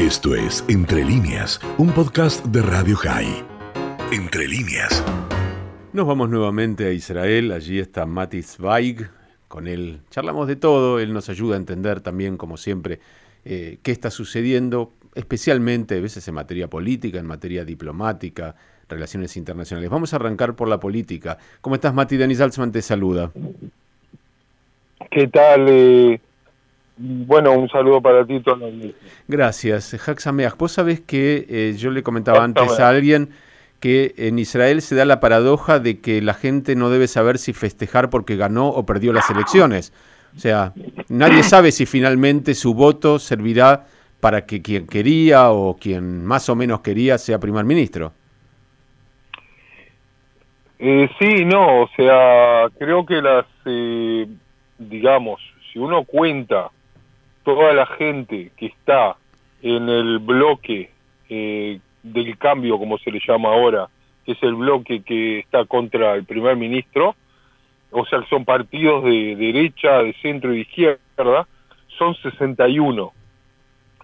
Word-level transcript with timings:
Esto 0.00 0.34
es 0.34 0.64
Entre 0.66 1.04
líneas, 1.04 1.60
un 1.76 1.92
podcast 1.92 2.42
de 2.46 2.62
Radio 2.62 2.96
High. 2.96 3.44
Entre 4.10 4.48
líneas. 4.48 5.04
Nos 5.92 6.06
vamos 6.06 6.30
nuevamente 6.30 6.86
a 6.86 6.90
Israel, 6.90 7.52
allí 7.52 7.78
está 7.78 8.06
Mati 8.06 8.40
Zweig, 8.42 9.10
con 9.46 9.66
él 9.68 10.00
charlamos 10.08 10.48
de 10.48 10.56
todo, 10.56 11.00
él 11.00 11.12
nos 11.12 11.28
ayuda 11.28 11.56
a 11.56 11.58
entender 11.58 12.00
también, 12.00 12.38
como 12.38 12.56
siempre, 12.56 12.98
eh, 13.44 13.76
qué 13.82 13.92
está 13.92 14.10
sucediendo, 14.10 14.94
especialmente 15.14 15.98
a 15.98 16.00
veces 16.00 16.26
en 16.26 16.34
materia 16.34 16.70
política, 16.70 17.18
en 17.18 17.26
materia 17.26 17.66
diplomática, 17.66 18.54
relaciones 18.88 19.36
internacionales. 19.36 19.90
Vamos 19.90 20.14
a 20.14 20.16
arrancar 20.16 20.56
por 20.56 20.68
la 20.68 20.80
política. 20.80 21.36
¿Cómo 21.60 21.74
estás, 21.74 21.92
Mati? 21.92 22.16
Denis 22.16 22.40
Alzman 22.40 22.72
te 22.72 22.80
saluda. 22.80 23.32
¿Qué 25.10 25.28
tal? 25.28 25.66
Eh, 25.68 26.20
bueno, 27.02 27.52
un 27.52 27.68
saludo 27.70 28.02
para 28.02 28.26
ti. 28.26 28.40
Todo 28.40 28.70
Gracias. 29.26 29.94
Haxameach, 30.06 30.56
vos 30.58 30.72
sabés 30.72 31.00
que 31.00 31.46
eh, 31.48 31.74
yo 31.78 31.90
le 31.90 32.02
comentaba 32.02 32.44
antes 32.44 32.78
a 32.78 32.90
alguien 32.90 33.30
que 33.80 34.14
en 34.18 34.38
Israel 34.38 34.82
se 34.82 34.94
da 34.94 35.06
la 35.06 35.18
paradoja 35.18 35.78
de 35.78 36.00
que 36.00 36.20
la 36.20 36.34
gente 36.34 36.76
no 36.76 36.90
debe 36.90 37.08
saber 37.08 37.38
si 37.38 37.54
festejar 37.54 38.10
porque 38.10 38.36
ganó 38.36 38.68
o 38.68 38.84
perdió 38.84 39.14
las 39.14 39.30
elecciones. 39.30 39.94
O 40.36 40.38
sea, 40.38 40.74
nadie 41.08 41.42
sabe 41.42 41.72
si 41.72 41.86
finalmente 41.86 42.54
su 42.54 42.74
voto 42.74 43.18
servirá 43.18 43.86
para 44.20 44.44
que 44.44 44.60
quien 44.60 44.86
quería 44.86 45.50
o 45.50 45.78
quien 45.80 46.24
más 46.26 46.50
o 46.50 46.54
menos 46.54 46.80
quería 46.80 47.16
sea 47.16 47.38
primer 47.38 47.64
ministro. 47.64 48.12
Eh, 50.78 51.08
sí, 51.18 51.46
no, 51.46 51.82
o 51.82 51.88
sea, 51.96 52.68
creo 52.78 53.06
que 53.06 53.22
las, 53.22 53.46
eh, 53.64 54.26
digamos, 54.78 55.40
si 55.72 55.78
uno 55.78 56.04
cuenta 56.04 56.70
toda 57.54 57.72
la 57.72 57.86
gente 57.86 58.52
que 58.56 58.66
está 58.66 59.16
en 59.62 59.88
el 59.88 60.20
bloque 60.20 60.90
eh, 61.28 61.80
del 62.02 62.38
cambio, 62.38 62.78
como 62.78 62.96
se 62.98 63.10
le 63.10 63.20
llama 63.26 63.50
ahora, 63.50 63.88
que 64.24 64.32
es 64.32 64.42
el 64.42 64.54
bloque 64.54 65.02
que 65.02 65.40
está 65.40 65.64
contra 65.64 66.14
el 66.14 66.24
primer 66.24 66.56
ministro, 66.56 67.16
o 67.90 68.06
sea, 68.06 68.24
son 68.28 68.44
partidos 68.44 69.04
de 69.04 69.34
derecha, 69.34 69.98
de 69.98 70.12
centro 70.22 70.52
y 70.52 70.56
de 70.56 70.60
izquierda, 70.62 71.48
son 71.98 72.14
61, 72.14 73.12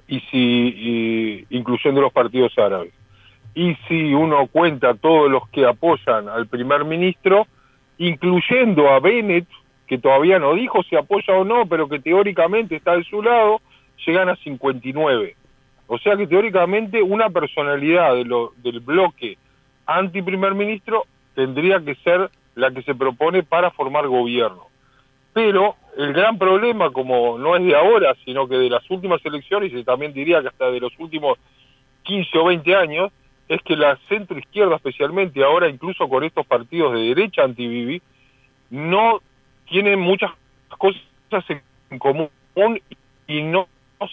y 0.08 0.20
si, 0.30 1.46
incluyendo 1.50 2.00
los 2.00 2.12
partidos 2.12 2.52
árabes. 2.58 2.92
Y 3.54 3.74
si 3.88 4.12
uno 4.12 4.48
cuenta 4.48 4.94
todos 4.94 5.30
los 5.30 5.48
que 5.50 5.64
apoyan 5.64 6.28
al 6.28 6.48
primer 6.48 6.84
ministro, 6.84 7.46
incluyendo 7.98 8.90
a 8.90 8.98
Bennett, 8.98 9.46
que 9.86 9.98
todavía 9.98 10.38
no 10.38 10.54
dijo 10.54 10.82
si 10.82 10.96
apoya 10.96 11.34
o 11.34 11.44
no, 11.44 11.66
pero 11.66 11.88
que 11.88 12.00
teóricamente 12.00 12.76
está 12.76 12.96
de 12.96 13.04
su 13.04 13.22
lado, 13.22 13.60
llegan 14.04 14.28
a 14.28 14.36
59. 14.36 15.36
O 15.86 15.98
sea 15.98 16.16
que 16.16 16.26
teóricamente 16.26 17.02
una 17.02 17.30
personalidad 17.30 18.14
de 18.14 18.24
lo, 18.24 18.52
del 18.56 18.80
bloque 18.80 19.38
anti-primer 19.86 20.54
ministro 20.54 21.04
tendría 21.34 21.80
que 21.80 21.94
ser 21.96 22.30
la 22.56 22.70
que 22.72 22.82
se 22.82 22.94
propone 22.94 23.42
para 23.42 23.70
formar 23.70 24.08
gobierno. 24.08 24.66
Pero 25.32 25.76
el 25.96 26.12
gran 26.12 26.38
problema, 26.38 26.90
como 26.90 27.38
no 27.38 27.54
es 27.56 27.64
de 27.64 27.76
ahora, 27.76 28.16
sino 28.24 28.48
que 28.48 28.56
de 28.56 28.70
las 28.70 28.90
últimas 28.90 29.24
elecciones, 29.24 29.72
y 29.72 29.84
también 29.84 30.12
diría 30.12 30.42
que 30.42 30.48
hasta 30.48 30.70
de 30.70 30.80
los 30.80 30.92
últimos 30.98 31.38
15 32.02 32.38
o 32.38 32.44
20 32.46 32.74
años, 32.74 33.12
es 33.48 33.62
que 33.62 33.76
la 33.76 33.96
centro 34.08 34.38
izquierda 34.38 34.76
especialmente, 34.76 35.44
ahora 35.44 35.68
incluso 35.68 36.08
con 36.08 36.24
estos 36.24 36.46
partidos 36.46 36.94
de 36.94 37.00
derecha 37.00 37.44
anti-Bibi, 37.44 38.02
no 38.70 39.20
tienen 39.68 40.00
muchas 40.00 40.30
cosas 40.78 41.02
en 41.90 41.98
común 41.98 42.28
y 43.26 43.42
no, 43.42 43.68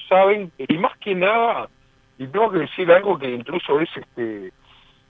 saben, 0.09 0.51
y 0.57 0.77
más 0.77 0.97
que 0.97 1.15
nada, 1.15 1.69
y 2.17 2.27
tengo 2.27 2.51
que 2.51 2.59
decir 2.59 2.91
algo 2.91 3.17
que 3.17 3.29
incluso 3.31 3.79
es 3.79 3.89
este 3.95 4.51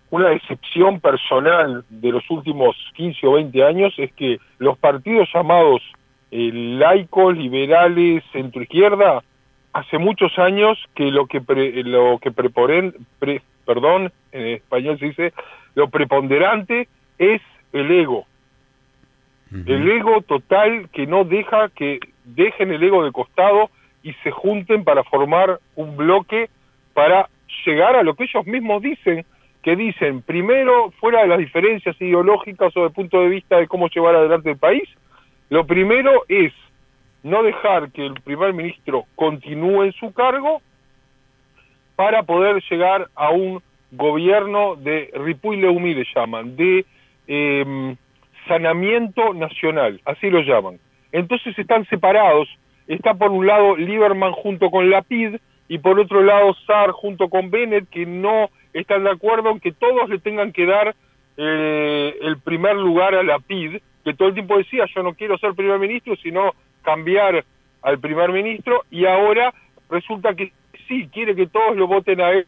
una 0.10 0.30
decepción 0.30 1.00
personal 1.00 1.84
de 1.90 2.12
los 2.12 2.30
últimos 2.30 2.76
15 2.94 3.26
o 3.26 3.32
20 3.32 3.64
años, 3.64 3.94
es 3.98 4.14
que 4.14 4.38
los 4.60 4.78
partidos 4.78 5.28
llamados 5.34 5.82
eh, 6.30 6.52
laicos, 6.54 7.36
liberales, 7.36 8.24
centroizquierda, 8.32 9.24
hace 9.74 9.98
muchos 9.98 10.38
años 10.38 10.78
que 10.94 11.06
lo 11.06 11.26
que 11.26 11.42
lo 11.84 12.20
que 12.20 12.32
preporen, 12.32 12.94
perdón, 13.66 14.12
en 14.32 14.48
español 14.48 15.00
se 15.00 15.06
dice, 15.06 15.34
lo 15.74 15.90
preponderante 15.90 16.88
es 17.18 17.42
el 17.72 17.90
ego, 17.90 18.28
el 19.54 19.92
ego 19.92 20.22
total 20.22 20.90
que 20.90 21.06
no 21.06 21.24
deja 21.24 21.70
que 21.70 22.00
dejen 22.24 22.72
el 22.72 22.84
ego 22.84 23.04
de 23.04 23.12
costado 23.12 23.70
y 24.02 24.14
se 24.24 24.32
junten 24.32 24.84
para 24.84 25.04
formar 25.04 25.60
un 25.76 25.96
bloque 25.96 26.50
para 26.94 27.30
llegar 27.66 27.96
a 27.96 28.04
lo 28.04 28.16
que 28.16 28.24
ellos 28.24 28.46
mismos 28.46 28.82
dicen, 28.82 29.26
que 29.62 29.76
dicen, 29.76 30.22
primero, 30.22 30.92
fuera 31.00 31.22
de 31.22 31.28
las 31.28 31.38
diferencias 31.38 31.96
ideológicas 32.02 32.76
o 32.76 32.84
de 32.84 32.90
punto 32.90 33.22
de 33.22 33.30
vista 33.30 33.58
de 33.58 33.68
cómo 33.68 33.88
llevar 33.90 34.16
adelante 34.16 34.52
el 34.52 34.58
país, 34.58 34.90
lo 35.50 35.66
primero 35.66 36.24
es 36.28 36.52
no 37.22 37.44
dejar 37.44 37.92
que 37.92 38.06
el 38.06 38.16
primer 38.22 38.54
ministro 38.54 39.06
continúe 39.16 39.84
en 39.84 39.94
su 39.94 40.14
cargo 40.14 40.62
para 41.96 42.24
poder 42.24 42.62
llegar 42.70 43.08
a 43.16 43.30
un 43.30 43.62
gobierno 43.92 44.76
de 44.76 45.12
Ripuy 45.14 45.58
Leumí 45.58 45.94
le 45.94 46.06
llaman, 46.14 46.56
de 46.56 46.86
eh, 47.28 47.96
sanamiento 48.48 49.34
nacional, 49.34 50.02
así 50.06 50.30
lo 50.30 50.42
llaman. 50.42 50.80
Entonces 51.12 51.58
están 51.58 51.86
separados, 51.86 52.50
está 52.88 53.14
por 53.14 53.32
un 53.32 53.46
lado 53.46 53.76
Lieberman 53.76 54.32
junto 54.34 54.70
con 54.70 54.90
Lapid 54.90 55.36
y 55.68 55.78
por 55.78 56.00
otro 56.00 56.24
lado 56.24 56.54
Sar 56.66 56.92
junto 56.92 57.30
con 57.30 57.52
Bennett, 57.52 57.90
que 57.90 58.06
no 58.06 58.50
están 58.74 59.04
de 59.04 59.12
acuerdo 59.12 59.52
en 59.52 59.60
que 59.60 59.72
todos 59.72 60.10
le 60.10 60.20
tengan 60.20 60.52
que 60.52 60.66
dar 60.66 60.96
eh, 61.38 62.18
el 62.22 62.40
primer 62.40 62.76
lugar 62.76 63.16
a 63.16 63.24
Lapid, 63.24 63.78
que 64.04 64.14
todo 64.14 64.30
el 64.30 64.34
tiempo 64.34 64.58
decía 64.58 64.86
yo 64.94 65.04
no 65.04 65.14
quiero 65.14 65.38
ser 65.38 65.54
primer 65.54 65.80
ministro, 65.80 66.16
sino 66.18 66.54
cambiar 66.84 67.46
al 67.82 68.00
primer 68.00 68.32
ministro, 68.32 68.84
y 68.90 69.06
ahora 69.06 69.54
resulta 69.90 70.34
que 70.36 70.52
sí, 70.88 71.10
quiere 71.12 71.36
que 71.36 71.48
todos 71.48 71.76
lo 71.76 71.88
voten 71.88 72.22
a 72.22 72.32
él 72.32 72.48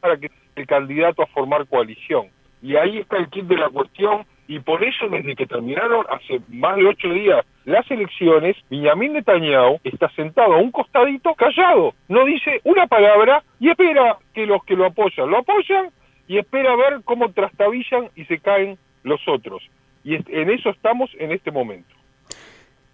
para 0.00 0.16
que 0.16 0.30
el 0.54 0.66
candidato 0.66 1.22
a 1.22 1.26
formar 1.26 1.66
coalición. 1.66 2.28
Y 2.62 2.76
ahí 2.76 2.98
está 2.98 3.16
el 3.18 3.28
kit 3.28 3.44
de 3.44 3.56
la 3.56 3.68
cuestión, 3.68 4.24
y 4.48 4.60
por 4.60 4.82
eso 4.84 5.08
desde 5.08 5.34
que 5.34 5.46
terminaron 5.46 6.06
hace 6.08 6.40
más 6.48 6.76
de 6.76 6.86
ocho 6.86 7.08
días 7.08 7.44
las 7.64 7.90
elecciones, 7.90 8.56
Benjamin 8.70 9.14
Netanyahu 9.14 9.80
está 9.82 10.08
sentado 10.10 10.54
a 10.54 10.58
un 10.58 10.70
costadito 10.70 11.34
callado, 11.34 11.94
no 12.08 12.24
dice 12.24 12.60
una 12.62 12.86
palabra 12.86 13.42
y 13.58 13.70
espera 13.70 14.18
que 14.32 14.46
los 14.46 14.62
que 14.64 14.76
lo 14.76 14.86
apoyan 14.86 15.28
lo 15.28 15.38
apoyan 15.38 15.90
y 16.28 16.38
espera 16.38 16.76
ver 16.76 17.00
cómo 17.04 17.32
trastabillan 17.32 18.10
y 18.14 18.24
se 18.26 18.38
caen 18.38 18.78
los 19.02 19.20
otros. 19.26 19.68
Y 20.04 20.14
en 20.14 20.50
eso 20.50 20.70
estamos 20.70 21.10
en 21.18 21.32
este 21.32 21.50
momento. 21.50 21.95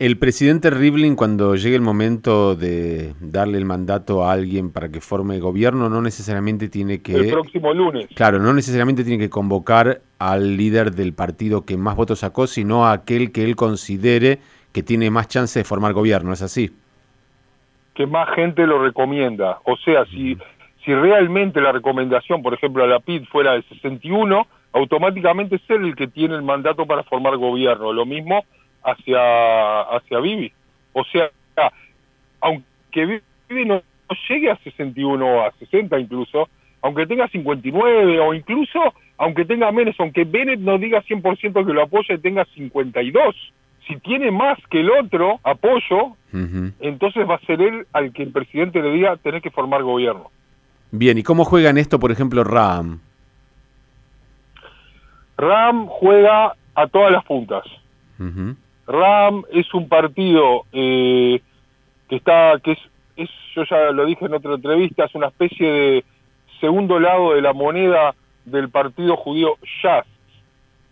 El 0.02 0.18
presidente 0.18 0.68
Rivlin, 0.68 1.14
cuando 1.14 1.54
llegue 1.54 1.76
el 1.76 1.80
momento 1.80 2.56
de 2.56 3.14
darle 3.20 3.56
el 3.56 3.64
mandato 3.64 4.24
a 4.24 4.32
alguien 4.32 4.72
para 4.72 4.88
que 4.88 5.00
forme 5.00 5.38
gobierno, 5.38 5.88
no 5.88 6.02
necesariamente 6.02 6.68
tiene 6.68 7.00
que... 7.00 7.14
El 7.14 7.30
próximo 7.30 7.72
lunes. 7.72 8.08
Claro, 8.12 8.40
no 8.40 8.52
necesariamente 8.52 9.04
tiene 9.04 9.22
que 9.22 9.30
convocar 9.30 10.00
al 10.18 10.56
líder 10.56 10.90
del 10.90 11.12
partido 11.12 11.64
que 11.64 11.76
más 11.76 11.94
votos 11.94 12.18
sacó, 12.18 12.48
sino 12.48 12.84
a 12.84 12.94
aquel 12.94 13.30
que 13.30 13.44
él 13.44 13.54
considere 13.54 14.40
que 14.72 14.82
tiene 14.82 15.08
más 15.08 15.28
chance 15.28 15.60
de 15.60 15.64
formar 15.64 15.92
gobierno, 15.92 16.32
¿es 16.32 16.42
así? 16.42 16.72
Que 17.94 18.04
más 18.04 18.28
gente 18.34 18.66
lo 18.66 18.82
recomienda. 18.82 19.60
O 19.66 19.76
sea, 19.76 20.04
si, 20.06 20.36
si 20.84 20.92
realmente 20.92 21.60
la 21.60 21.70
recomendación, 21.70 22.42
por 22.42 22.54
ejemplo, 22.54 22.82
a 22.82 22.88
la 22.88 22.98
PID 22.98 23.26
fuera 23.26 23.52
de 23.52 23.62
61, 23.62 24.48
automáticamente 24.72 25.54
es 25.54 25.62
él 25.68 25.84
el 25.84 25.94
que 25.94 26.08
tiene 26.08 26.34
el 26.34 26.42
mandato 26.42 26.86
para 26.86 27.04
formar 27.04 27.36
gobierno. 27.36 27.92
Lo 27.92 28.04
mismo 28.04 28.44
hacia, 28.84 29.82
hacia 29.82 30.20
Vivi. 30.20 30.52
O 30.92 31.04
sea, 31.04 31.30
aunque 32.40 33.22
Vivi 33.48 33.64
no, 33.64 33.82
llegue 34.28 34.50
a 34.50 34.56
61 34.56 35.24
o 35.24 35.44
a 35.44 35.52
60 35.52 35.98
incluso, 35.98 36.48
aunque 36.82 37.06
tenga 37.06 37.28
59 37.28 38.20
o 38.20 38.34
incluso 38.34 38.94
aunque 39.18 39.44
tenga 39.44 39.70
menos, 39.70 39.94
aunque 40.00 40.24
Bennett 40.24 40.58
no 40.58 40.78
diga 40.78 41.00
100% 41.02 41.64
que 41.64 41.72
lo 41.72 41.82
apoya 41.82 42.14
y 42.14 42.18
tenga 42.18 42.44
52, 42.56 43.36
si 43.86 43.96
tiene 43.98 44.32
más 44.32 44.58
que 44.68 44.80
el 44.80 44.90
otro 44.90 45.38
apoyo, 45.44 46.16
entonces 46.80 47.28
va 47.28 47.36
a 47.36 47.46
ser 47.46 47.60
él 47.60 47.86
al 47.92 48.12
que 48.12 48.24
el 48.24 48.32
presidente 48.32 48.82
le 48.82 48.90
diga 48.90 49.16
tener 49.18 49.40
que 49.40 49.50
formar 49.50 49.84
gobierno. 49.84 50.30
Bien, 50.90 51.16
¿y 51.18 51.22
cómo 51.22 51.44
juega 51.44 51.70
en 51.70 51.78
esto, 51.78 52.00
por 52.00 52.10
ejemplo, 52.10 52.42
Ram? 52.42 52.98
Ram 55.36 55.86
juega 55.86 56.54
a 56.74 56.86
todas 56.88 57.12
las 57.12 57.24
puntas. 57.24 57.64
RAM 58.86 59.44
es 59.52 59.72
un 59.74 59.88
partido 59.88 60.64
eh, 60.72 61.40
que 62.08 62.16
está, 62.16 62.58
que 62.62 62.72
es, 63.16 63.30
yo 63.54 63.64
ya 63.64 63.90
lo 63.92 64.06
dije 64.06 64.24
en 64.24 64.34
otra 64.34 64.54
entrevista, 64.54 65.04
es 65.04 65.14
una 65.14 65.28
especie 65.28 65.70
de 65.70 66.04
segundo 66.60 66.98
lado 66.98 67.34
de 67.34 67.42
la 67.42 67.52
moneda 67.52 68.14
del 68.44 68.70
partido 68.70 69.16
judío 69.16 69.56
Shas, 69.82 70.06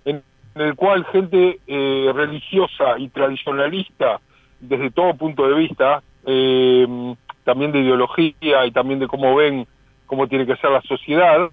en, 0.05 0.23
el 0.55 0.75
cual 0.75 1.05
gente 1.07 1.61
eh, 1.67 2.11
religiosa 2.15 2.99
y 2.99 3.09
tradicionalista, 3.09 4.21
desde 4.61 4.91
todo 4.91 5.15
punto 5.15 5.49
de 5.49 5.55
vista, 5.55 6.03
eh, 6.27 7.15
también 7.45 7.73
de 7.73 7.81
ideología 7.81 8.67
y 8.67 8.71
también 8.73 9.01
de 9.01 9.09
cómo 9.09 9.35
ven 9.35 9.67
cómo 10.07 10.27
tiene 10.27 10.45
que 10.45 10.57
ser 10.57 10.71
la 10.71 10.83
sociedad, 10.83 11.51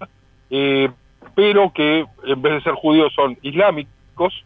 eh, 0.50 0.90
pero 1.36 1.72
que 1.72 2.06
en 2.26 2.42
vez 2.42 2.54
de 2.54 2.62
ser 2.62 2.74
judíos 2.74 3.14
son 3.14 3.38
islámicos, 3.44 4.44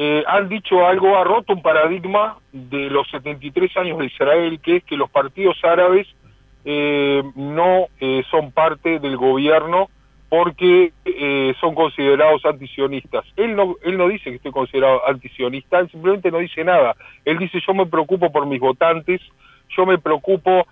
eh, 0.00 0.22
han 0.28 0.48
dicho 0.48 0.86
algo, 0.86 1.18
ha 1.18 1.24
roto 1.24 1.52
un 1.52 1.60
paradigma 1.60 2.38
de 2.52 2.88
los 2.88 3.10
73 3.10 3.76
años 3.78 3.98
de 3.98 4.06
Israel, 4.06 4.60
que 4.60 4.76
es 4.76 4.84
que 4.84 4.96
los 4.96 5.10
partidos 5.10 5.58
árabes 5.64 6.06
eh, 6.64 7.20
no 7.34 7.88
eh, 7.98 8.22
son 8.30 8.52
parte 8.52 9.00
del 9.00 9.16
gobierno 9.16 9.88
porque 10.28 10.92
eh, 11.04 11.52
son 11.60 11.74
considerados 11.74 12.44
antisionistas. 12.44 13.24
Él 13.36 13.56
no, 13.56 13.74
él 13.82 13.98
no 13.98 14.06
dice 14.06 14.30
que 14.30 14.36
estoy 14.36 14.52
considerado 14.52 15.02
antisionista, 15.08 15.80
él 15.80 15.90
simplemente 15.90 16.30
no 16.30 16.38
dice 16.38 16.62
nada. 16.62 16.94
Él 17.24 17.38
dice 17.38 17.58
yo 17.66 17.74
me 17.74 17.86
preocupo 17.86 18.30
por 18.30 18.46
mis 18.46 18.60
votantes, 18.60 19.20
yo 19.76 19.84
me 19.84 19.98
preocupo 19.98 20.64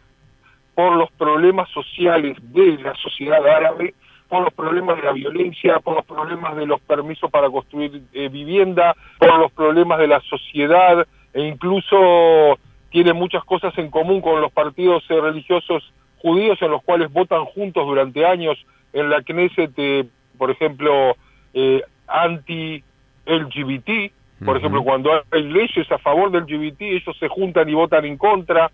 por 0.76 0.94
los 0.94 1.10
problemas 1.12 1.68
sociales 1.70 2.36
de 2.52 2.78
la 2.78 2.94
sociedad 2.94 3.44
árabe, 3.44 3.92
por 4.28 4.42
los 4.42 4.52
problemas 4.52 4.96
de 4.96 5.02
la 5.02 5.12
violencia, 5.12 5.78
por 5.80 5.96
los 5.96 6.04
problemas 6.04 6.56
de 6.56 6.66
los 6.66 6.80
permisos 6.80 7.30
para 7.30 7.48
construir 7.48 8.02
eh, 8.12 8.28
vivienda, 8.28 8.94
por 9.18 9.38
los 9.38 9.52
problemas 9.52 9.98
de 9.98 10.08
la 10.08 10.20
sociedad 10.20 11.06
e 11.32 11.42
incluso 11.42 12.58
tiene 12.90 13.12
muchas 13.12 13.44
cosas 13.44 13.76
en 13.78 13.90
común 13.90 14.20
con 14.20 14.40
los 14.40 14.52
partidos 14.52 15.04
eh, 15.10 15.20
religiosos 15.20 15.92
judíos 16.18 16.60
en 16.60 16.70
los 16.70 16.82
cuales 16.82 17.12
votan 17.12 17.44
juntos 17.44 17.86
durante 17.86 18.26
años 18.26 18.58
en 18.92 19.10
la 19.10 19.22
Knesset, 19.22 19.72
eh, 19.76 20.06
por 20.38 20.50
ejemplo, 20.50 21.16
eh, 21.52 21.82
anti-LGBT, 22.06 24.12
por 24.44 24.56
ejemplo, 24.56 24.82
cuando 24.82 25.10
hay 25.30 25.42
leyes 25.44 25.90
a 25.90 25.98
favor 25.98 26.30
del 26.30 26.44
LGBT, 26.44 26.82
ellos 26.82 27.16
se 27.18 27.28
juntan 27.28 27.68
y 27.68 27.74
votan 27.74 28.04
en 28.04 28.18
contra. 28.18 28.70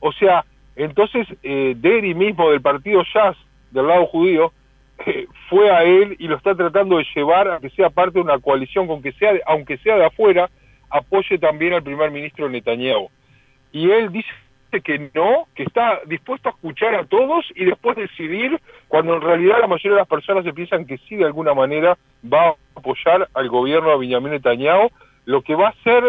O 0.00 0.12
sea, 0.12 0.44
entonces 0.76 1.26
eh, 1.42 1.74
Deri 1.76 2.14
mismo 2.14 2.50
del 2.50 2.62
partido 2.62 3.02
Jazz, 3.12 3.36
del 3.70 3.86
lado 3.86 4.06
judío, 4.06 4.52
eh, 5.06 5.26
fue 5.48 5.70
a 5.70 5.82
él 5.82 6.16
y 6.18 6.28
lo 6.28 6.36
está 6.36 6.54
tratando 6.54 6.98
de 6.98 7.06
llevar 7.14 7.48
a 7.48 7.60
que 7.60 7.70
sea 7.70 7.90
parte 7.90 8.18
de 8.18 8.24
una 8.24 8.38
coalición, 8.38 8.86
con 8.86 9.02
que 9.02 9.12
sea, 9.12 9.32
aunque 9.46 9.76
sea 9.78 9.96
de 9.96 10.06
afuera, 10.06 10.50
apoye 10.90 11.38
también 11.38 11.74
al 11.74 11.82
primer 11.82 12.10
ministro 12.10 12.48
Netanyahu. 12.48 13.08
Y 13.72 13.90
él 13.90 14.12
dice 14.12 14.28
que 14.82 15.10
no, 15.14 15.46
que 15.54 15.64
está 15.64 16.00
dispuesto 16.06 16.48
a 16.48 16.52
escuchar 16.52 16.94
a 16.94 17.04
todos 17.04 17.44
y 17.54 17.64
después 17.64 17.96
decidir, 17.96 18.60
cuando 18.88 19.14
en 19.14 19.20
realidad 19.20 19.58
la 19.60 19.66
mayoría 19.66 19.92
de 19.92 20.00
las 20.00 20.08
personas 20.08 20.44
se 20.44 20.52
piensan 20.52 20.86
que 20.86 20.98
sí 20.98 21.16
de 21.16 21.24
alguna 21.24 21.54
manera 21.54 21.96
va 22.24 22.48
a 22.48 22.54
apoyar 22.74 23.28
al 23.34 23.48
gobierno 23.48 23.90
de 23.90 23.98
Benjamin 23.98 24.32
Netanyahu, 24.32 24.90
lo 25.26 25.42
que 25.42 25.54
va 25.54 25.68
a 25.68 25.82
ser 25.84 26.02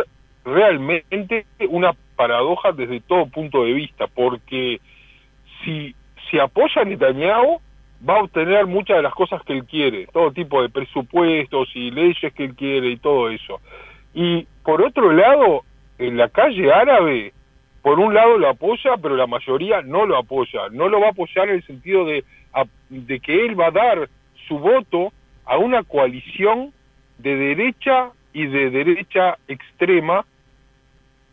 realmente 0.43 1.45
una 1.69 1.93
paradoja 2.15 2.71
desde 2.71 3.01
todo 3.01 3.27
punto 3.27 3.63
de 3.63 3.73
vista, 3.73 4.07
porque 4.07 4.79
si, 5.63 5.95
si 6.29 6.39
apoya 6.39 6.81
a 6.81 6.85
Netanyahu, 6.85 7.59
va 8.07 8.17
a 8.17 8.23
obtener 8.23 8.65
muchas 8.67 8.97
de 8.97 9.03
las 9.03 9.13
cosas 9.13 9.41
que 9.43 9.53
él 9.53 9.65
quiere, 9.65 10.07
todo 10.07 10.31
tipo 10.31 10.61
de 10.61 10.69
presupuestos 10.69 11.69
y 11.75 11.91
leyes 11.91 12.33
que 12.33 12.45
él 12.45 12.55
quiere 12.55 12.89
y 12.89 12.97
todo 12.97 13.29
eso. 13.29 13.59
Y 14.13 14.47
por 14.63 14.81
otro 14.81 15.11
lado, 15.11 15.63
en 15.97 16.17
la 16.17 16.29
calle 16.29 16.71
árabe, 16.71 17.33
por 17.81 17.99
un 17.99 18.13
lado 18.13 18.37
lo 18.37 18.49
apoya, 18.49 18.97
pero 19.01 19.15
la 19.15 19.27
mayoría 19.27 19.81
no 19.81 20.05
lo 20.05 20.17
apoya. 20.17 20.69
No 20.71 20.89
lo 20.89 20.99
va 20.99 21.07
a 21.07 21.11
apoyar 21.11 21.49
en 21.49 21.55
el 21.55 21.65
sentido 21.65 22.05
de, 22.05 22.23
de 22.89 23.19
que 23.19 23.45
él 23.45 23.59
va 23.59 23.67
a 23.67 23.71
dar 23.71 24.09
su 24.47 24.57
voto 24.57 25.11
a 25.45 25.57
una 25.57 25.83
coalición 25.83 26.73
de 27.17 27.35
derecha 27.35 28.11
y 28.33 28.47
de 28.47 28.69
derecha 28.69 29.37
extrema 29.47 30.25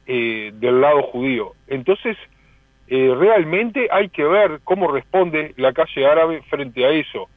eh, 0.07 0.53
del 0.55 0.81
lado 0.81 1.03
judío. 1.05 1.53
Entonces, 1.67 2.17
eh, 2.89 3.15
realmente 3.17 3.89
hay 3.91 4.09
que 4.09 4.25
ver 4.25 4.61
cómo 4.65 4.91
responde 4.91 5.55
la 5.57 5.73
calle 5.73 6.07
árabe 6.07 6.43
frente 6.49 6.85
a 6.85 6.91
eso. 6.91 7.29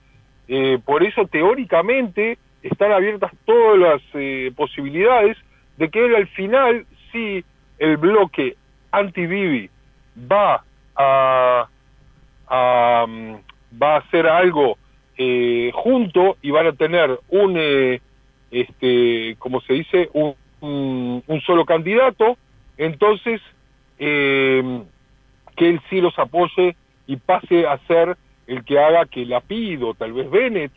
Eh, 0.47 0.79
por 0.83 1.03
eso, 1.03 1.25
teóricamente, 1.27 2.37
están 2.61 2.91
abiertas 2.91 3.31
todas 3.45 3.77
las 3.77 4.01
eh, 4.13 4.51
posibilidades 4.55 5.37
de 5.77 5.89
que 5.89 6.05
él 6.05 6.15
al 6.15 6.27
final, 6.27 6.85
si 7.11 7.43
el 7.77 7.97
bloque 7.97 8.55
anti-Bibi 8.91 9.69
va 10.31 10.63
a, 10.95 11.67
a, 12.47 13.05
va 13.81 13.95
a 13.95 13.97
hacer 13.97 14.27
algo 14.27 14.77
eh, 15.17 15.71
junto 15.73 16.37
y 16.41 16.51
van 16.51 16.67
a 16.67 16.73
tener 16.73 17.19
un, 17.29 17.55
eh, 17.57 18.01
este, 18.51 19.35
como 19.39 19.61
se 19.61 19.73
dice, 19.73 20.09
un, 20.13 20.35
un, 20.61 21.23
un 21.27 21.41
solo 21.41 21.65
candidato, 21.65 22.37
entonces 22.77 23.41
eh, 23.99 24.83
que 25.55 25.69
él 25.69 25.81
sí 25.89 26.01
los 26.01 26.17
apoye 26.19 26.75
y 27.07 27.17
pase 27.17 27.67
a 27.67 27.77
ser 27.87 28.17
el 28.47 28.63
que 28.63 28.79
haga 28.79 29.05
que 29.05 29.25
Lapido, 29.25 29.93
tal 29.93 30.13
vez 30.13 30.29
Bennett, 30.29 30.71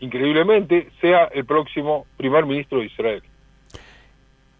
increíblemente, 0.00 0.88
sea 1.00 1.24
el 1.24 1.44
próximo 1.44 2.06
primer 2.16 2.46
ministro 2.46 2.78
de 2.78 2.86
Israel. 2.86 3.22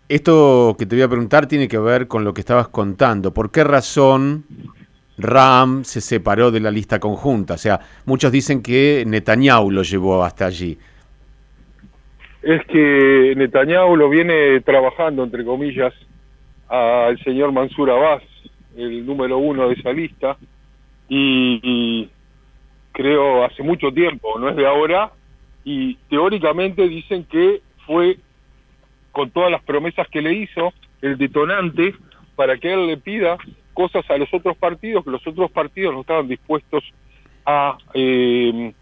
Esto 0.09 0.75
que 0.77 0.87
te 0.87 0.97
voy 0.97 1.03
a 1.03 1.09
preguntar 1.09 1.47
tiene 1.47 1.69
que 1.69 1.79
ver 1.79 2.09
con 2.09 2.25
lo 2.25 2.35
que 2.35 2.41
estabas 2.41 2.69
contando. 2.69 3.33
¿Por 3.33 3.53
qué 3.53 3.63
razón 3.63 4.45
Ram 5.17 5.85
se 5.85 6.01
separó 6.01 6.51
de 6.51 6.59
la 6.59 6.73
lista 6.73 6.99
conjunta? 6.99 7.55
O 7.55 7.59
sea, 7.59 7.79
muchos 8.07 8.33
dicen 8.33 8.61
que 8.63 9.05
Netanyahu 9.07 9.71
lo 9.71 9.83
llevó 9.83 10.25
hasta 10.25 10.47
allí. 10.47 10.77
Es 12.43 12.65
que 12.67 13.35
Netanyahu 13.37 13.97
lo 13.97 14.09
viene 14.09 14.61
trabajando, 14.63 15.23
entre 15.23 15.45
comillas, 15.45 15.95
al 16.69 17.17
señor 17.23 17.53
Mansur 17.53 17.91
Abbas, 17.91 18.23
el 18.77 19.05
número 19.05 19.39
uno 19.39 19.69
de 19.69 19.75
esa 19.75 19.93
lista, 19.93 20.37
y, 21.09 22.09
creo 22.93 23.45
hace 23.45 23.63
mucho 23.63 23.93
tiempo, 23.93 24.39
no 24.39 24.51
es 24.51 24.57
de 24.57 24.67
ahora, 24.67 25.13
y 25.65 25.95
teóricamente 26.09 26.89
dicen 26.89 27.25
que 27.25 27.63
fue 27.87 28.19
con 29.13 29.31
todas 29.31 29.51
las 29.51 29.63
promesas 29.63 30.09
que 30.09 30.23
le 30.23 30.35
hizo, 30.35 30.73
el 31.03 31.17
detonante 31.17 31.95
para 32.37 32.59
que 32.59 32.73
él 32.73 32.87
le 32.87 32.97
pida 32.97 33.39
cosas 33.75 34.09
a 34.11 34.17
los 34.19 34.33
otros 34.33 34.57
partidos, 34.57 35.05
que 35.05 35.11
los 35.11 35.27
otros 35.27 35.51
partidos 35.51 35.95
no 35.95 36.01
estaban 36.03 36.29
dispuestos 36.29 36.85
a, 37.47 37.79
eh, 37.95 38.73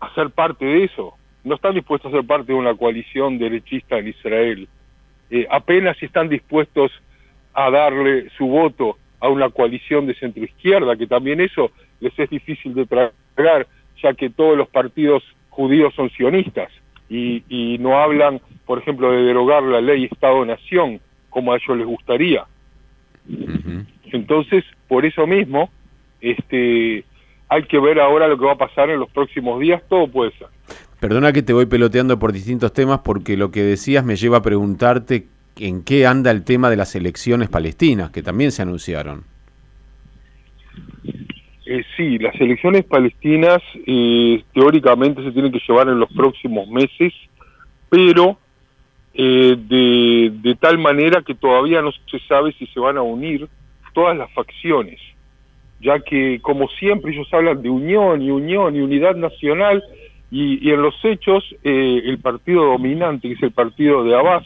a 0.00 0.14
ser 0.14 0.30
parte 0.30 0.64
de 0.64 0.84
eso, 0.84 1.14
no 1.44 1.54
están 1.54 1.74
dispuestos 1.74 2.12
a 2.12 2.16
ser 2.16 2.26
parte 2.26 2.52
de 2.52 2.58
una 2.58 2.74
coalición 2.74 3.38
derechista 3.38 3.98
en 3.98 4.08
Israel, 4.08 4.68
eh, 5.30 5.46
apenas 5.50 6.00
están 6.02 6.28
dispuestos 6.28 6.92
a 7.56 7.70
darle 7.70 8.28
su 8.36 8.46
voto 8.46 8.98
a 9.18 9.28
una 9.28 9.48
coalición 9.48 10.06
de 10.06 10.14
centroizquierda, 10.14 10.94
que 10.96 11.06
también 11.06 11.40
eso 11.40 11.70
les 12.00 12.16
es 12.18 12.28
difícil 12.28 12.74
de 12.74 12.84
tragar, 12.86 13.66
ya 14.02 14.12
que 14.12 14.28
todos 14.28 14.58
los 14.58 14.68
partidos 14.68 15.22
judíos 15.48 15.94
son 15.94 16.10
sionistas 16.10 16.70
y, 17.08 17.42
y 17.48 17.78
no 17.78 17.98
hablan, 17.98 18.42
por 18.66 18.78
ejemplo, 18.78 19.10
de 19.10 19.22
derogar 19.22 19.62
la 19.62 19.80
ley 19.80 20.04
Estado-Nación 20.04 21.00
como 21.30 21.52
a 21.52 21.56
ellos 21.56 21.78
les 21.78 21.86
gustaría. 21.86 22.44
Uh 23.26 23.32
-huh. 23.32 23.86
Entonces, 24.12 24.62
por 24.86 25.06
eso 25.06 25.26
mismo, 25.26 25.70
este, 26.20 27.04
hay 27.48 27.62
que 27.64 27.78
ver 27.78 27.98
ahora 28.00 28.28
lo 28.28 28.38
que 28.38 28.44
va 28.44 28.52
a 28.52 28.58
pasar 28.58 28.90
en 28.90 29.00
los 29.00 29.10
próximos 29.10 29.58
días, 29.60 29.82
todo 29.88 30.08
puede 30.08 30.32
ser. 30.32 30.48
Perdona 31.00 31.32
que 31.32 31.42
te 31.42 31.54
voy 31.54 31.66
peloteando 31.66 32.18
por 32.18 32.32
distintos 32.32 32.72
temas 32.72 33.00
porque 33.00 33.36
lo 33.36 33.50
que 33.50 33.62
decías 33.62 34.04
me 34.04 34.16
lleva 34.16 34.38
a 34.38 34.42
preguntarte 34.42 35.26
en 35.58 35.84
qué 35.84 36.06
anda 36.06 36.30
el 36.30 36.44
tema 36.44 36.70
de 36.70 36.76
las 36.76 36.94
elecciones 36.94 37.48
palestinas, 37.48 38.10
que 38.10 38.22
también 38.22 38.52
se 38.52 38.62
anunciaron. 38.62 39.24
Eh, 41.64 41.82
sí, 41.96 42.18
las 42.18 42.38
elecciones 42.40 42.84
palestinas 42.84 43.60
eh, 43.86 44.42
teóricamente 44.54 45.22
se 45.24 45.32
tienen 45.32 45.50
que 45.50 45.60
llevar 45.66 45.88
en 45.88 45.98
los 45.98 46.12
próximos 46.12 46.68
meses, 46.68 47.12
pero 47.88 48.38
eh, 49.14 49.56
de, 49.58 50.54
tal 50.60 50.78
manera 50.78 51.22
que 51.22 51.34
todavía 51.34 51.80
no 51.80 51.90
se 52.10 52.18
sabe 52.28 52.52
si 52.52 52.66
se 52.66 52.78
van 52.78 52.98
a 52.98 53.02
unir 53.02 53.48
todas 53.94 54.16
las 54.16 54.30
facciones, 54.32 55.00
ya 55.80 55.98
que 56.00 56.38
como 56.40 56.68
siempre 56.68 57.12
ellos 57.12 57.28
hablan 57.32 57.62
de 57.62 57.70
unión 57.70 58.20
y 58.20 58.30
unión 58.30 58.76
y 58.76 58.80
unidad 58.80 59.16
nacional, 59.16 59.82
y, 60.30 60.68
y 60.68 60.70
en 60.70 60.82
los 60.82 60.94
hechos 61.04 61.44
eh, 61.64 62.02
el 62.04 62.18
partido 62.18 62.64
dominante, 62.64 63.28
que 63.28 63.34
es 63.34 63.42
el 63.42 63.52
partido 63.52 64.04
de 64.04 64.14
Abbas, 64.14 64.44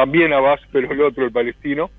también 0.00 0.32
Abbas, 0.32 0.62
pero 0.72 0.90
el 0.90 1.02
otro, 1.02 1.26
el 1.26 1.30
palestino, 1.30 1.90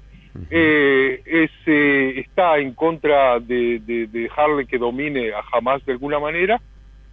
eh, 0.49 1.21
es, 1.23 1.51
eh, 1.67 2.13
está 2.17 2.57
en 2.57 2.73
contra 2.73 3.39
de, 3.39 3.77
de, 3.77 4.07
de, 4.07 4.21
dejarle 4.21 4.65
que 4.65 4.79
domine 4.79 5.31
a 5.33 5.43
Hamas 5.51 5.85
de 5.85 5.91
alguna 5.91 6.17
manera 6.17 6.59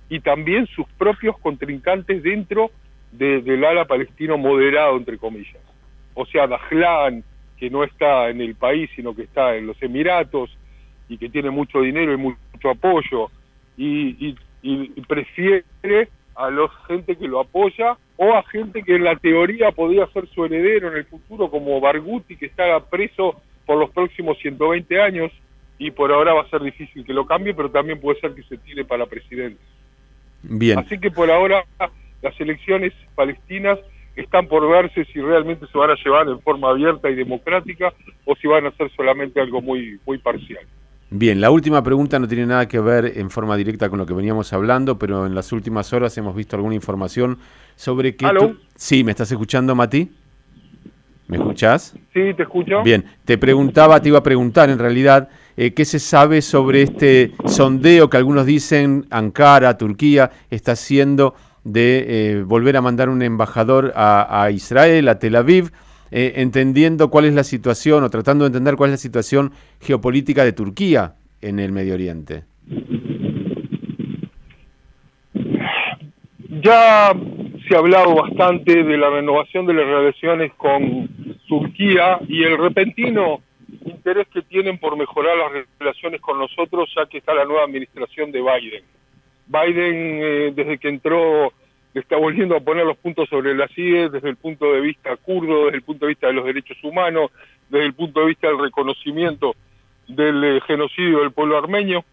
y 0.09 0.21
también 0.21 0.66
sus 0.68 0.87
propios 0.97 1.37
contrincantes 1.40 2.23
dentro 2.23 2.71
de, 3.12 3.42
del 3.42 3.66
ala 3.66 3.85
palestino 3.85 4.38
moderado, 4.38 4.97
entre 4.97 5.18
comillas. 5.18 5.61
O 6.14 6.25
sea, 6.25 6.47
Dajlan, 6.47 7.23
que 7.59 7.68
no 7.68 7.85
está 7.85 8.30
en 8.30 8.40
el 8.40 8.54
país, 8.54 8.88
sino 8.97 9.14
que 9.14 9.25
está 9.25 9.57
en 9.57 9.66
los 9.66 9.76
Emiratos 9.83 10.57
y 11.07 11.18
que 11.18 11.28
tiene 11.28 11.50
mucho 11.50 11.83
dinero 11.83 12.14
y 12.14 12.16
mucho 12.16 12.71
apoyo 12.71 13.28
y, 13.76 14.26
y, 14.26 14.37
y 14.62 15.00
prefiere 15.02 16.09
a 16.38 16.50
los 16.50 16.71
gente 16.87 17.16
que 17.16 17.26
lo 17.26 17.40
apoya 17.40 17.99
o 18.16 18.33
a 18.33 18.45
gente 18.45 18.85
que 18.85 18.95
en 18.95 19.04
la 19.04 19.16
teoría 19.16 19.73
podría 19.73 20.07
ser 20.07 20.28
su 20.28 20.45
heredero 20.45 20.88
en 20.88 20.99
el 20.99 21.04
futuro, 21.04 21.50
como 21.50 21.80
Barguti, 21.80 22.37
que 22.37 22.47
está 22.47 22.78
preso 22.88 23.42
por 23.66 23.76
los 23.76 23.90
próximos 23.90 24.38
120 24.38 25.00
años, 25.00 25.33
y 25.78 25.90
por 25.90 26.12
ahora 26.12 26.35
va 26.35 26.42
a 26.42 26.50
ser 26.50 26.62
difícil 26.62 27.04
que 27.04 27.12
lo 27.12 27.26
cambie, 27.26 27.54
pero 27.54 27.71
también 27.71 28.00
puede 28.00 28.21
ser 28.21 28.35
que 28.35 28.42
se 28.45 28.57
tire 28.57 28.85
para 28.85 29.07
presidente. 29.07 29.61
Bien. 30.42 30.78
Así 30.78 30.99
que 30.99 31.11
por 31.11 31.30
ahora 31.30 31.64
las 32.23 32.40
elecciones 32.40 32.92
palestinas 33.14 33.78
están 34.16 34.47
por 34.47 34.68
verse 34.68 35.04
si 35.07 35.21
realmente 35.21 35.66
se 35.66 35.78
van 35.78 35.90
a 35.90 35.97
llevar 35.97 36.28
en 36.28 36.40
forma 36.40 36.71
abierta 36.71 37.11
y 37.11 37.14
democrática 37.14 37.92
o 38.25 38.35
si 38.37 38.47
van 38.47 38.66
a 38.66 38.73
ser 38.73 38.90
solamente 38.97 39.40
algo 39.40 39.61
muy, 39.61 40.00
muy 40.07 40.18
parcial. 40.18 40.64
Bien, 41.11 41.41
la 41.41 41.50
última 41.50 41.83
pregunta 41.83 42.19
no 42.19 42.29
tiene 42.29 42.45
nada 42.45 42.69
que 42.69 42.81
ver 42.81 43.15
en 43.17 43.31
forma 43.31 43.57
directa 43.57 43.88
con 43.88 43.99
lo 43.99 44.05
que 44.05 44.12
veníamos 44.12 44.53
hablando, 44.53 44.99
pero 44.99 45.25
en 45.27 45.35
las 45.35 45.53
últimas 45.53 45.93
horas 45.93 46.17
hemos 46.19 46.37
visto 46.37 46.57
alguna 46.57 46.75
información 46.75 47.38
sobre 47.77 48.15
que... 48.15 48.27
Sí, 48.75 49.05
¿me 49.05 49.12
estás 49.12 49.33
escuchando, 49.33 49.75
Mati? 49.75 50.11
¿Me 51.29 51.37
escuchás? 51.37 51.95
Sí, 52.12 52.35
te 52.35 52.43
escucho. 52.43 52.83
Bien, 52.83 53.05
te 53.25 53.37
preguntaba, 53.38 54.00
te 54.00 54.09
iba 54.09 54.19
a 54.19 54.23
preguntar 54.23 54.71
en 54.71 54.79
realidad, 54.79 55.29
eh, 55.57 55.75
¿qué 55.75 55.85
se 55.85 55.99
sabe 55.99 56.43
sobre 56.43 56.83
este 56.83 57.33
sondeo 57.45 58.09
que 58.09 58.17
algunos 58.17 58.47
dicen 58.47 59.07
Ankara, 59.11 59.77
Turquía, 59.77 60.31
está 60.50 60.73
haciendo 60.73 61.35
de 61.65 62.05
eh, 62.09 62.43
volver 62.43 62.77
a 62.79 62.81
mandar 62.81 63.11
un 63.11 63.21
embajador 63.21 63.93
a, 63.95 64.50
Israel, 64.50 65.09
a 65.09 65.19
Tel 65.19 65.37
Aviv, 65.37 65.71
eh, 66.11 66.35
entendiendo 66.37 67.11
cuál 67.11 67.27
es 67.27 67.35
la 67.35 67.45
situación 67.45 68.05
o 68.05 68.11
tratando 68.11 68.45
de 68.45 68.49
entender 68.49 68.77
cuál 68.77 68.91
es 68.91 68.95
la 68.95 68.99
situación 68.99 69.53
geopolítica 69.81 70.45
de 70.45 70.53
Turquía 70.53 71.15
en 71.41 71.59
el 71.59 71.73
Medio 71.73 71.95
Oriente. 71.95 72.45
Ya 76.62 77.12
se 77.69 77.75
ha 77.75 77.79
hablado 77.79 78.15
bastante 78.15 78.83
de 78.83 78.97
la 78.97 79.11
renovación 79.11 79.67
de 79.67 79.75
las 79.75 79.87
relaciones 79.87 80.53
con 80.55 81.09
Turquía 81.47 82.19
y 82.27 82.43
el 82.43 82.59
repentino 82.59 83.41
interés 83.85 84.27
que 84.33 84.43
tienen 84.43 84.79
por 84.79 84.97
mejorar 84.97 85.37
las 85.37 85.67
relaciones 85.79 86.21
con 86.21 86.38
nosotros 86.38 86.91
ya 86.97 87.07
que 87.07 87.19
está 87.19 87.35
la 87.35 87.45
nueva 87.45 87.65
administración 87.65 88.33
de 88.33 88.41
Biden. 88.41 88.85
Biden, 89.47 90.21
eh, 90.23 90.53
desde 90.55 90.79
que 90.79 90.88
entró, 90.88 91.53
está 91.95 92.16
volviendo 92.16 92.57
a 92.57 92.61
poner 92.61 92.85
los 92.85 92.99
puntos 92.99 93.28
sobre 93.28 93.54
las 93.54 93.76
IE 93.76 94.09
desde 94.11 94.28
el 94.28 94.37
punto 94.37 94.73
de 94.73 94.80
vista 94.80 95.16
kurdo, 95.16 95.66
desde 95.66 95.78
el 95.78 95.83
punto 95.83 96.07
de 96.07 96.11
vista 96.11 96.26
de 96.26 96.33
los 96.35 96.45
derechos 96.45 96.76
humanos, 96.83 97.30
desde 97.68 97.87
el 97.87 97.95
punto 97.95 98.21
de 98.21 98.26
vista 98.26 98.49
del 98.49 98.59
reconocimiento 98.59 99.54
del 100.07 100.45
eh, 100.45 100.61
genocidio 100.66 101.21
del 101.21 101.33
pueblo 101.33 101.59
armenio. 101.59 102.04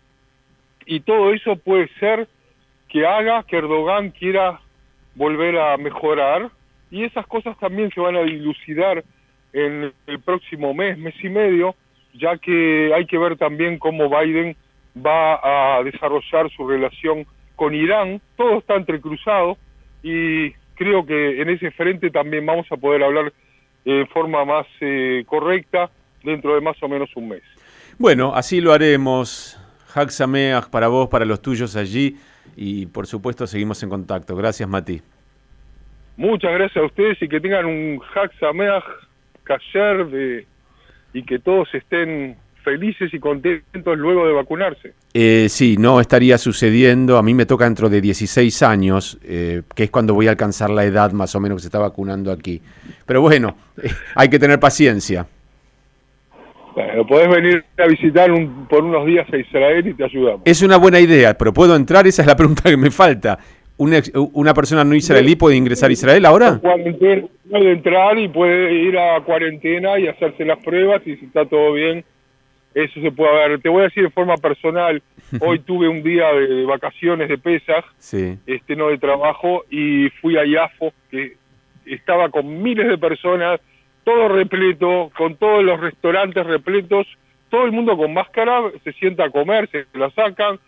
Y 0.85 1.01
todo 1.01 1.33
eso 1.33 1.55
puede 1.55 1.89
ser 1.99 2.27
que 2.89 3.05
haga 3.05 3.43
que 3.43 3.57
Erdogan 3.57 4.11
quiera 4.11 4.59
volver 5.15 5.57
a 5.57 5.77
mejorar. 5.77 6.51
Y 6.91 7.03
esas 7.03 7.25
cosas 7.27 7.57
también 7.57 7.89
se 7.91 7.99
van 7.99 8.15
a 8.15 8.21
dilucidar 8.21 9.03
en 9.53 9.93
el 10.07 10.19
próximo 10.19 10.73
mes, 10.73 10.97
mes 10.97 11.15
y 11.23 11.29
medio, 11.29 11.75
ya 12.13 12.37
que 12.37 12.93
hay 12.93 13.05
que 13.05 13.17
ver 13.17 13.37
también 13.37 13.79
cómo 13.79 14.09
Biden 14.09 14.55
va 14.95 15.77
a 15.77 15.83
desarrollar 15.83 16.49
su 16.51 16.67
relación 16.67 17.25
con 17.55 17.73
Irán, 17.73 18.21
todo 18.35 18.57
está 18.57 18.75
entrecruzado 18.75 19.57
y 20.05 20.51
creo 20.75 21.03
que 21.03 21.41
en 21.41 21.49
ese 21.49 21.71
frente 21.71 22.11
también 22.11 22.45
vamos 22.45 22.67
a 22.71 22.77
poder 22.77 23.01
hablar 23.03 23.33
en 23.85 24.07
forma 24.07 24.45
más 24.45 24.67
eh, 24.79 25.23
correcta 25.25 25.89
dentro 26.23 26.53
de 26.53 26.61
más 26.61 26.81
o 26.83 26.87
menos 26.87 27.09
un 27.15 27.29
mes. 27.29 27.41
Bueno, 27.97 28.35
así 28.35 28.61
lo 28.61 28.71
haremos. 28.71 29.59
Haxameach 29.95 30.69
para 30.69 30.89
vos, 30.89 31.09
para 31.09 31.25
los 31.25 31.41
tuyos 31.41 31.75
allí 31.75 32.17
y 32.55 32.85
por 32.85 33.07
supuesto 33.07 33.47
seguimos 33.47 33.81
en 33.81 33.89
contacto. 33.89 34.35
Gracias, 34.35 34.69
Mati. 34.69 35.01
Muchas 36.17 36.53
gracias 36.53 36.83
a 36.83 36.85
ustedes 36.85 37.19
y 37.21 37.27
que 37.27 37.39
tengan 37.39 37.65
un 37.65 37.99
Haxameach 38.13 38.83
Kasher 39.43 40.05
de, 40.07 40.45
y 41.13 41.23
que 41.23 41.39
todos 41.39 41.73
estén 41.73 42.37
felices 42.65 43.13
y 43.13 43.19
contentos 43.19 43.97
luego 43.97 44.27
de 44.27 44.33
vacunarse. 44.33 44.93
Eh, 45.13 45.45
sí, 45.47 45.77
no 45.77 46.01
estaría 46.01 46.37
sucediendo. 46.37 47.17
A 47.17 47.23
mí 47.23 47.33
me 47.33 47.45
toca 47.45 47.63
dentro 47.63 47.87
de 47.87 48.01
16 48.01 48.63
años, 48.63 49.17
eh, 49.23 49.61
que 49.73 49.83
es 49.83 49.91
cuando 49.91 50.13
voy 50.13 50.27
a 50.27 50.31
alcanzar 50.31 50.71
la 50.71 50.83
edad 50.83 51.13
más 51.13 51.33
o 51.35 51.39
menos 51.39 51.57
que 51.57 51.61
se 51.61 51.67
está 51.67 51.79
vacunando 51.79 52.31
aquí. 52.31 52.61
Pero 53.05 53.21
bueno, 53.21 53.55
eh, 53.81 53.89
hay 54.15 54.27
que 54.27 54.39
tener 54.39 54.59
paciencia. 54.59 55.25
Bueno, 56.73 57.07
podés 57.07 57.29
venir 57.29 57.63
a 57.77 57.87
visitar 57.87 58.29
por 58.69 58.83
unos 58.83 59.05
días 59.05 59.25
a 59.31 59.37
Israel 59.37 59.87
y 59.87 59.93
te 59.93 60.03
ayudamos. 60.03 60.41
Es 60.43 60.61
una 60.61 60.75
buena 60.75 60.99
idea, 60.99 61.33
pero 61.33 61.53
¿puedo 61.53 61.73
entrar? 61.73 62.05
Esa 62.05 62.23
es 62.23 62.27
la 62.27 62.35
pregunta 62.35 62.63
que 62.69 62.75
me 62.75 62.91
falta. 62.91 63.39
¿Una, 63.77 64.01
una 64.33 64.53
persona 64.53 64.83
no 64.83 64.95
israelí 64.95 65.35
puede 65.35 65.55
ingresar 65.55 65.89
a 65.89 65.93
Israel 65.93 66.25
ahora? 66.25 66.59
Puede 66.61 67.71
entrar 67.71 68.17
y 68.17 68.27
puede 68.29 68.73
ir 68.73 68.97
a 68.97 69.21
cuarentena 69.21 69.99
y 69.99 70.07
hacerse 70.07 70.45
las 70.45 70.63
pruebas 70.63 71.01
y 71.05 71.15
si 71.17 71.25
está 71.25 71.45
todo 71.45 71.73
bien 71.73 72.03
eso 72.75 73.01
se 73.01 73.11
puede 73.11 73.33
ver. 73.33 73.61
Te 73.61 73.69
voy 73.69 73.81
a 73.81 73.85
decir 73.85 74.03
de 74.03 74.09
forma 74.09 74.35
personal, 74.35 75.01
hoy 75.39 75.59
tuve 75.59 75.87
un 75.87 76.03
día 76.03 76.31
de, 76.33 76.65
vacaciones 76.65 77.29
de 77.29 77.37
pesas, 77.37 77.83
este 78.45 78.75
no 78.75 78.89
de 78.89 78.97
trabajo, 78.97 79.63
y 79.71 80.09
fui 80.21 80.37
a 80.37 80.45
Yafo, 80.45 80.93
que 81.09 81.37
estaba 81.85 82.29
con 82.29 82.61
miles 82.61 82.87
de 82.87 82.97
personas, 82.97 83.61
todo 84.03 84.27
repleto, 84.27 85.09
con 85.17 85.35
todos 85.37 85.63
los 85.63 85.79
restaurantes 85.79 86.45
repletos, 86.45 87.07
todo 87.49 87.65
el 87.65 87.71
mundo 87.71 87.95
con 87.95 88.13
máscara, 88.13 88.61
se 88.83 88.91
sienta 88.93 89.25
a 89.25 89.29
comer, 89.29 89.69
se 89.69 89.85
la 89.97 90.09
sacan, 90.11 90.59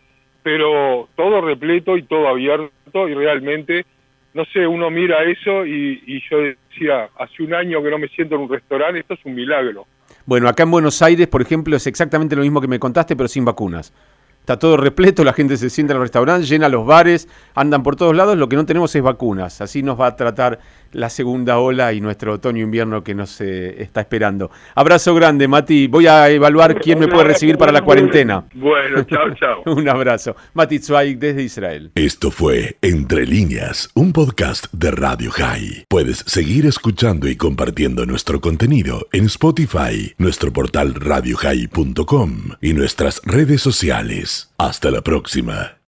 pero 0.43 1.09
todo 1.15 1.41
repleto 1.41 1.97
y 1.97 2.03
todo 2.03 2.29
abierto, 2.29 3.09
y 3.09 3.13
realmente, 3.15 3.85
no 4.33 4.45
sé, 4.45 4.65
uno 4.65 4.89
mira 4.89 5.23
eso 5.23 5.65
y, 5.65 6.01
y 6.07 6.21
yo 6.29 6.37
decía, 6.39 7.09
hace 7.19 7.43
un 7.43 7.53
año 7.53 7.83
que 7.83 7.89
no 7.89 7.97
me 7.97 8.07
siento 8.07 8.35
en 8.35 8.41
un 8.41 8.49
restaurante, 8.49 9.01
esto 9.01 9.15
es 9.15 9.25
un 9.25 9.35
milagro. 9.35 9.85
Bueno, 10.27 10.49
acá 10.49 10.63
en 10.63 10.71
Buenos 10.71 11.01
Aires, 11.01 11.25
por 11.29 11.41
ejemplo, 11.41 11.77
es 11.77 11.87
exactamente 11.87 12.35
lo 12.35 12.41
mismo 12.41 12.59
que 12.59 12.67
me 12.67 12.79
contaste, 12.79 13.15
pero 13.15 13.29
sin 13.29 13.45
vacunas. 13.45 13.93
Está 14.47 14.59
todo 14.59 14.77
repleto, 14.77 15.25
la 15.25 15.33
gente 15.33 15.57
se 15.57 15.69
sienta 15.69 15.91
en 15.91 15.99
los 15.99 16.05
restaurantes, 16.05 16.47
llena 16.47 16.69
los 16.69 16.85
bares, 16.85 17.27
andan 17.53 17.83
por 17.83 17.97
todos 17.97 18.15
lados, 18.15 18.37
lo 18.37 18.47
que 18.47 18.55
no 18.55 18.65
tenemos 18.65 18.95
es 18.95 19.01
vacunas. 19.01 19.59
Así 19.59 19.83
nos 19.83 19.99
va 19.99 20.07
a 20.07 20.15
tratar 20.15 20.59
la 20.93 21.09
segunda 21.09 21.59
ola 21.59 21.91
y 21.91 21.99
nuestro 21.99 22.35
otoño-invierno 22.35 23.03
que 23.03 23.13
nos 23.13 23.41
eh, 23.41 23.81
está 23.81 23.99
esperando. 23.99 24.49
Abrazo 24.73 25.13
grande, 25.13 25.49
Mati. 25.49 25.87
Voy 25.87 26.07
a 26.07 26.29
evaluar 26.29 26.79
quién 26.79 26.97
me 26.97 27.09
puede 27.09 27.25
recibir 27.25 27.57
para 27.57 27.73
la 27.73 27.81
cuarentena. 27.81 28.45
Bueno, 28.53 29.03
chao, 29.03 29.33
chao. 29.35 29.63
un 29.75 29.89
abrazo. 29.89 30.37
Mati 30.53 30.79
Zweig 30.79 31.19
desde 31.19 31.43
Israel. 31.43 31.91
Esto 31.95 32.31
fue 32.31 32.77
Entre 32.81 33.25
Líneas, 33.25 33.89
un 33.95 34.13
podcast 34.13 34.67
de 34.71 34.91
Radio 34.91 35.29
High. 35.31 35.87
Puedes 35.89 36.19
seguir 36.25 36.65
escuchando 36.65 37.27
y 37.27 37.35
compartiendo 37.35 38.05
nuestro 38.05 38.39
contenido 38.39 39.07
en 39.11 39.25
Spotify, 39.25 40.13
nuestro 40.17 40.53
portal 40.53 40.93
radiohigh.com 40.95 42.31
y 42.61 42.73
nuestras 42.73 43.21
redes 43.25 43.61
sociales. 43.61 44.36
Hasta 44.57 44.91
la 44.91 45.01
próxima. 45.01 45.76